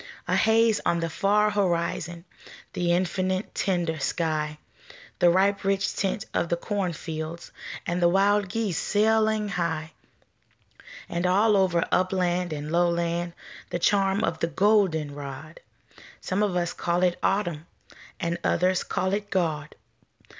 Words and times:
A 0.27 0.35
haze 0.35 0.81
on 0.83 0.99
the 0.99 1.11
far 1.11 1.51
horizon, 1.51 2.25
The 2.73 2.91
infinite, 2.91 3.53
tender 3.53 3.99
sky, 3.99 4.57
The 5.19 5.29
ripe 5.29 5.63
rich 5.63 5.95
tint 5.95 6.25
of 6.33 6.49
the 6.49 6.57
cornfileds, 6.57 7.51
And 7.85 8.01
the 8.01 8.09
wild 8.09 8.49
geese 8.49 8.79
sailing 8.79 9.49
high 9.49 9.91
And 11.07 11.27
all 11.27 11.55
over 11.55 11.87
upland 11.91 12.51
and 12.51 12.71
lowland 12.71 13.33
The 13.69 13.77
charm 13.77 14.23
of 14.23 14.39
the 14.39 14.47
golden 14.47 15.13
rod 15.13 15.59
Some 16.19 16.41
of 16.41 16.55
us 16.55 16.73
call 16.73 17.03
it 17.03 17.19
Autumn 17.21 17.67
And 18.19 18.39
others 18.43 18.83
call 18.83 19.13
it 19.13 19.29
God. 19.29 19.75